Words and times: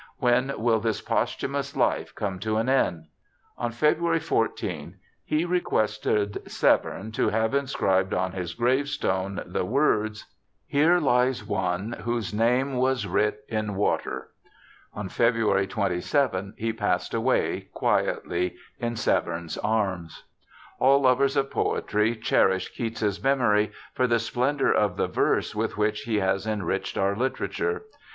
'When 0.31 0.51
will 0.57 0.79
this 0.79 0.99
posthumous 0.99 1.75
life 1.75 2.15
come 2.15 2.39
to 2.39 2.57
an 2.57 2.67
end?' 2.67 3.05
On 3.59 3.71
February 3.71 4.17
14 4.19 4.97
he 5.23 5.45
requested 5.45 6.41
Severn 6.51 7.11
to 7.11 7.29
have 7.29 7.53
inscribed 7.53 8.11
on 8.11 8.31
his 8.31 8.55
gravestone 8.55 9.43
the 9.45 9.63
words. 9.63 10.25
Here 10.65 10.97
lies 10.97 11.43
one 11.45 11.91
whose 12.03 12.33
name 12.33 12.77
was 12.77 13.05
writ 13.05 13.41
in 13.47 13.75
water. 13.75 14.29
On 14.95 15.07
February 15.07 15.67
27 15.67 16.55
he 16.57 16.73
passed 16.73 17.13
away 17.13 17.69
quietly 17.71 18.55
in 18.79 18.95
Severn's 18.95 19.55
arms. 19.59 20.23
All 20.79 20.99
lovers 21.01 21.37
of 21.37 21.51
poetry 21.51 22.15
cherish 22.15 22.69
Keats's 22.69 23.21
memory 23.21 23.71
for 23.93 24.07
the 24.07 24.17
splendour 24.17 24.71
of 24.71 24.97
the 24.97 25.07
verse 25.07 25.53
with 25.53 25.77
which 25.77 25.99
he 26.05 26.15
has 26.17 26.47
enriched 26.47 26.97
our 26.97 27.15
literature. 27.15 27.83